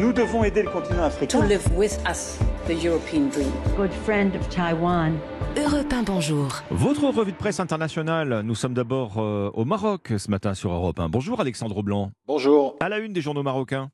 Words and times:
Nous 0.00 0.12
devons 0.12 0.42
aider 0.42 0.62
le 0.64 0.68
continent 0.70 1.04
africain. 1.04 1.38
To 1.40 1.46
live 1.46 1.62
with 1.76 1.96
us, 2.10 2.38
the 2.66 2.72
European 2.84 3.28
dream. 3.28 3.52
Good 3.76 3.92
friend 4.04 4.34
of 4.34 4.48
Taiwan. 4.48 5.12
Europe 5.56 5.92
1, 5.92 6.02
bonjour. 6.02 6.48
Votre 6.72 7.06
revue 7.16 7.30
de 7.30 7.36
presse 7.36 7.60
internationale, 7.60 8.40
nous 8.44 8.56
sommes 8.56 8.74
d'abord 8.74 9.18
euh, 9.18 9.52
au 9.54 9.64
Maroc 9.64 10.12
ce 10.18 10.28
matin 10.28 10.54
sur 10.54 10.72
Europe 10.72 10.98
1. 10.98 11.08
Bonjour 11.08 11.40
Alexandre 11.40 11.84
Blanc. 11.84 12.10
Bonjour. 12.26 12.74
À 12.80 12.88
la 12.88 12.98
une 12.98 13.12
des 13.12 13.20
journaux 13.20 13.44
marocains. 13.44 13.90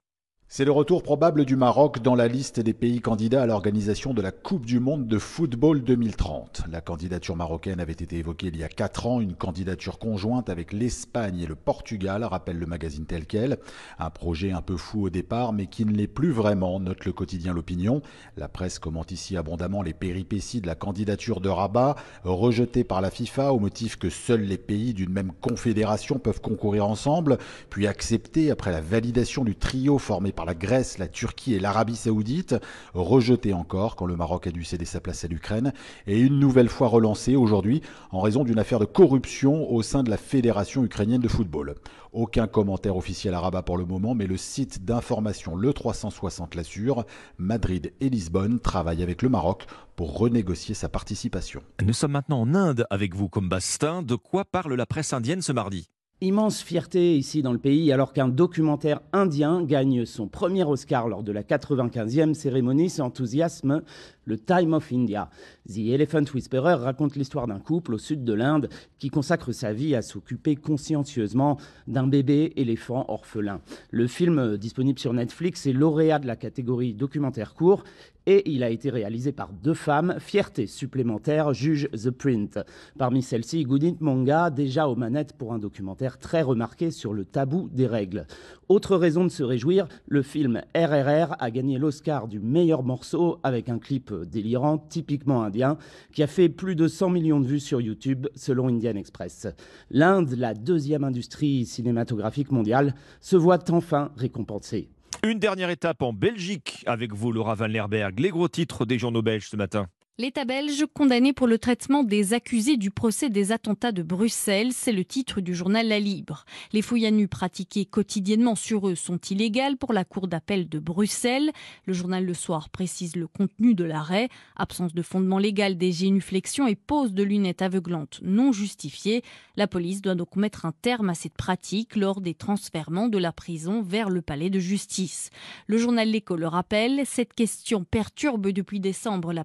C'est 0.53 0.65
le 0.65 0.73
retour 0.73 1.05
probable 1.05 1.45
du 1.45 1.55
Maroc 1.55 2.03
dans 2.03 2.17
la 2.17 2.27
liste 2.27 2.59
des 2.59 2.73
pays 2.73 3.01
candidats 3.01 3.45
à 3.45 3.47
l'organisation 3.47 4.15
de 4.15 4.21
la 4.21 4.33
Coupe 4.33 4.67
du 4.67 4.81
Monde 4.81 5.07
de 5.07 5.17
football 5.17 5.85
2030. 5.85 6.63
La 6.69 6.81
candidature 6.81 7.37
marocaine 7.37 7.79
avait 7.79 7.93
été 7.93 8.17
évoquée 8.17 8.49
il 8.49 8.57
y 8.57 8.65
a 8.65 8.69
quatre 8.69 9.07
ans, 9.07 9.21
une 9.21 9.37
candidature 9.37 10.01
conjointe 10.01 10.51
avec 10.51 10.73
l'Espagne 10.73 11.39
et 11.39 11.47
le 11.47 11.55
Portugal, 11.55 12.25
rappelle 12.25 12.59
le 12.59 12.67
magazine 12.67 13.07
tel 13.07 13.27
quel. 13.27 13.59
Un 14.01 14.11
projet 14.11 14.51
un 14.51 14.61
peu 14.61 14.77
fou 14.77 15.05
au 15.05 15.09
départ, 15.09 15.53
mais 15.53 15.69
qui 15.69 15.85
ne 15.85 15.93
l'est 15.93 16.09
plus 16.09 16.33
vraiment, 16.33 16.81
note 16.81 17.05
le 17.05 17.13
quotidien 17.13 17.55
L'Opinion. 17.55 18.03
La 18.37 18.49
presse 18.49 18.81
commente 18.81 19.13
ici 19.13 19.37
abondamment 19.37 19.83
les 19.83 19.95
péripéties 19.95 20.61
de 20.61 20.67
la 20.67 20.75
candidature 20.75 21.41
de 21.41 21.49
Rabat, 21.49 21.95
rejetée 22.25 22.83
par 22.83 23.01
la 23.01 23.13
FIFA 23.13 23.53
au 23.53 23.61
motif 23.61 23.99
que 23.99 24.11
seuls 24.11 24.43
les 24.43 24.59
pays 24.59 24.95
d'une 24.95 25.13
même 25.13 25.31
confédération 25.41 26.19
peuvent 26.19 26.41
concourir 26.41 26.89
ensemble, 26.89 27.39
puis 27.69 27.87
acceptée 27.87 28.51
après 28.51 28.73
la 28.73 28.81
validation 28.81 29.45
du 29.45 29.55
trio 29.55 29.99
formé 29.99 30.33
par 30.40 30.40
la 30.45 30.55
Grèce, 30.55 30.99
la 30.99 31.09
Turquie 31.09 31.55
et 31.55 31.61
l'Arabie 31.61 31.97
saoudite, 31.97 32.57
rejeté 32.95 33.53
encore 33.53 33.97
quand 33.97 34.07
le 34.07 34.17
Maroc 34.17 34.47
a 34.47 34.51
dû 34.51 34.65
céder 34.65 34.85
sa 34.85 35.01
place 35.01 35.25
à 35.25 35.29
l'Ukraine, 35.29 35.73
et 36.07 36.19
une 36.21 36.39
nouvelle 36.39 36.69
fois 36.69 36.89
relancé 36.89 37.37
aujourd'hui 37.37 37.83
en 38.11 38.21
raison 38.21 38.45
d'une 38.45 38.59
affaire 38.59 38.79
de 38.79 38.85
corruption 38.85 39.71
au 39.71 39.83
sein 39.83 40.03
de 40.03 40.11
la 40.11 40.17
Fédération 40.17 40.85
ukrainienne 40.85 41.21
de 41.21 41.29
football. 41.29 41.75
Aucun 42.13 42.49
commentaire 42.49 42.97
officiel 42.97 43.35
à 43.35 43.41
Rabat 43.41 43.63
pour 43.63 43.79
le 43.79 43.85
moment, 43.85 44.15
mais 44.15 44.27
le 44.27 44.37
site 44.37 44.85
d'information 44.85 45.55
Le 45.55 45.73
360 45.73 46.57
l'assure, 46.57 47.05
Madrid 47.39 47.93
et 48.01 48.09
Lisbonne 48.09 48.59
travaillent 48.59 49.03
avec 49.03 49.23
le 49.23 49.29
Maroc 49.29 49.67
pour 49.95 50.19
renégocier 50.19 50.75
sa 50.75 50.89
participation. 50.89 51.63
Nous 51.85 51.93
sommes 51.93 52.13
maintenant 52.13 52.41
en 52.41 52.55
Inde 52.55 52.85
avec 52.91 53.15
vous 53.15 53.29
comme 53.29 53.49
Bastin. 53.49 54.03
De 54.03 54.17
quoi 54.17 54.45
parle 54.45 54.75
la 54.75 54.87
presse 54.87 55.13
indienne 55.13 55.43
ce 55.43 55.53
mardi? 55.53 55.89
Immense 56.23 56.61
fierté 56.61 57.17
ici 57.17 57.41
dans 57.41 57.55
le 57.55 57.59
pays 57.59 57.91
alors 57.93 58.13
qu'un 58.13 58.29
documentaire 58.29 59.01
indien 59.15 59.63
gagne 59.63 60.05
son 60.05 60.29
premier 60.29 60.65
Oscar 60.65 61.09
lors 61.09 61.23
de 61.23 61.33
la 61.33 61.43
95e 61.43 62.35
cérémonie, 62.35 62.91
c'est 62.91 63.01
enthousiasme 63.01 63.83
le 64.27 64.39
Time 64.39 64.75
of 64.75 64.93
India. 64.93 65.31
The 65.67 65.79
Elephant 65.79 66.25
Whisperer 66.35 66.75
raconte 66.75 67.17
l'histoire 67.17 67.47
d'un 67.47 67.59
couple 67.59 67.95
au 67.95 67.99
sud 67.99 68.23
de 68.23 68.35
l'Inde 68.35 68.69
qui 68.99 69.09
consacre 69.09 69.53
sa 69.53 69.73
vie 69.73 69.95
à 69.95 70.03
s'occuper 70.03 70.57
consciencieusement 70.57 71.57
d'un 71.89 72.07
bébé 72.07 72.53
éléphant 72.57 73.07
orphelin. 73.09 73.63
Le 73.91 74.07
film 74.07 74.59
disponible 74.59 74.99
sur 74.99 75.15
Netflix 75.15 75.67
est 75.67 75.73
lauréat 75.73 76.19
de 76.19 76.27
la 76.27 76.37
catégorie 76.37 76.93
documentaire 76.93 77.55
court 77.55 77.83
et 78.27 78.49
il 78.51 78.63
a 78.63 78.71
été 78.71 78.91
réalisé 78.91 79.33
par 79.33 79.51
deux 79.53 79.75
femmes. 79.75 80.17
Fierté 80.19 80.67
supplémentaire, 80.67 81.53
juge 81.55 81.89
The 81.91 82.11
Print. 82.11 82.59
Parmi 82.99 83.23
celles-ci, 83.23 83.65
Goodit 83.65 83.97
Monga, 84.01 84.51
déjà 84.51 84.87
aux 84.87 84.95
manettes 84.95 85.33
pour 85.33 85.53
un 85.53 85.59
documentaire 85.59 86.10
très 86.19 86.43
remarqué 86.43 86.91
sur 86.91 87.13
le 87.13 87.25
tabou 87.25 87.69
des 87.73 87.87
règles. 87.87 88.27
Autre 88.69 88.97
raison 88.97 89.25
de 89.25 89.31
se 89.31 89.43
réjouir, 89.43 89.87
le 90.07 90.23
film 90.23 90.63
RRR 90.77 91.37
a 91.39 91.51
gagné 91.51 91.79
l'Oscar 91.79 92.29
du 92.29 92.41
meilleur 92.41 92.83
morceau 92.83 93.39
avec 93.43 93.69
un 93.69 93.79
clip 93.79 94.13
délirant, 94.13 94.79
typiquement 94.79 95.43
indien, 95.43 95.77
qui 96.13 96.23
a 96.23 96.27
fait 96.27 96.49
plus 96.49 96.77
de 96.77 96.89
100 96.89 97.11
millions 97.11 97.41
de 97.41 97.47
vues 97.47 97.61
sur 97.61 97.81
YouTube, 97.81 98.27
selon 98.35 98.69
Indian 98.69 98.97
Express. 98.97 99.47
L'Inde, 99.91 100.35
la 100.37 100.55
deuxième 100.55 101.05
industrie 101.05 101.67
cinématographique 101.67 102.53
mondiale, 102.53 102.95
se 103.21 103.37
voit 103.37 103.71
enfin 103.71 104.11
récompensée. 104.17 104.89
Une 105.23 105.39
dernière 105.39 105.69
étape 105.71 106.01
en 106.03 106.13
Belgique 106.13 106.83
avec 106.87 107.13
vous, 107.13 107.31
Laura 107.31 107.55
Van 107.55 107.67
Lerberg. 107.67 108.19
Les 108.19 108.31
gros 108.31 108.49
titres 108.49 108.87
des 108.87 108.99
journaux 108.99 109.23
belges 109.23 109.49
ce 109.51 109.57
matin. 109.57 109.87
L'État 110.21 110.45
belge 110.45 110.85
condamné 110.93 111.33
pour 111.33 111.47
le 111.47 111.57
traitement 111.57 112.05
des 112.05 112.35
accusés 112.35 112.77
du 112.77 112.91
procès 112.91 113.31
des 113.31 113.53
attentats 113.53 113.91
de 113.91 114.03
Bruxelles, 114.03 114.75
c'est 114.75 114.93
le 114.93 115.03
titre 115.03 115.41
du 115.41 115.55
journal 115.55 115.89
La 115.89 115.99
Libre. 115.99 116.45
Les 116.75 116.83
fouilles 116.83 117.07
à 117.07 117.11
nu 117.11 117.27
pratiquées 117.27 117.87
quotidiennement 117.87 118.55
sur 118.55 118.87
eux 118.87 118.97
sont 118.97 119.17
illégales 119.17 119.79
pour 119.79 119.95
la 119.95 120.05
Cour 120.05 120.29
d'appel 120.29 120.69
de 120.69 120.79
Bruxelles. 120.79 121.51
Le 121.87 121.95
journal 121.95 122.27
Le 122.27 122.35
Soir 122.35 122.69
précise 122.69 123.17
le 123.17 123.29
contenu 123.29 123.75
de 123.75 123.85
l'arrêt, 123.85 124.29
absence 124.57 124.93
de 124.93 125.01
fondement 125.01 125.39
légal 125.39 125.79
des 125.79 125.91
génuflexions 125.91 126.67
et 126.67 126.77
pose 126.77 127.15
de 127.15 127.23
lunettes 127.23 127.63
aveuglantes 127.63 128.21
non 128.23 128.53
justifiées. 128.53 129.23
La 129.57 129.69
police 129.69 130.03
doit 130.03 130.17
donc 130.17 130.37
mettre 130.37 130.67
un 130.67 130.73
terme 130.83 131.09
à 131.09 131.15
cette 131.15 131.33
pratique 131.33 131.97
lors 131.97 132.21
des 132.21 132.35
transferts 132.35 132.91
de 132.91 133.19
la 133.19 133.33
prison 133.33 133.81
vers 133.81 134.11
le 134.11 134.21
palais 134.21 134.51
de 134.51 134.59
justice. 134.59 135.31
Le 135.67 135.79
journal 135.79 136.11
L'Écho 136.11 136.37
le 136.37 136.47
rappelle, 136.47 137.07
cette 137.07 137.33
question 137.33 137.85
perturbe 137.85 138.49
depuis 138.49 138.81
décembre 138.81 139.33
la 139.33 139.45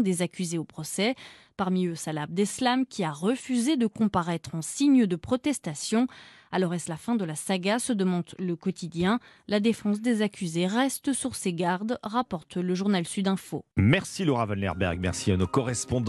des 0.00 0.22
accusés 0.22 0.58
au 0.58 0.64
procès. 0.64 1.14
Parmi 1.56 1.86
eux, 1.86 1.94
Salah 1.94 2.22
Abdeslam, 2.22 2.86
qui 2.86 3.02
a 3.02 3.10
refusé 3.10 3.76
de 3.76 3.86
comparaître 3.86 4.54
en 4.54 4.62
signe 4.62 5.06
de 5.06 5.16
protestation. 5.16 6.06
Alors 6.50 6.72
est-ce 6.72 6.88
la 6.88 6.96
fin 6.96 7.14
de 7.14 7.24
la 7.24 7.34
saga 7.34 7.78
se 7.78 7.92
demande 7.92 8.24
le 8.38 8.56
quotidien. 8.56 9.18
La 9.48 9.60
défense 9.60 10.00
des 10.00 10.22
accusés 10.22 10.66
reste 10.66 11.12
sur 11.12 11.34
ses 11.34 11.52
gardes, 11.52 11.98
rapporte 12.02 12.56
le 12.56 12.74
journal 12.74 13.06
Sud 13.06 13.28
Info. 13.28 13.64
Merci 13.76 14.24
Laura 14.24 14.46
Van 14.46 14.54
merci 14.98 15.32
à 15.32 15.36
nos 15.36 15.46
correspondants. 15.46 16.06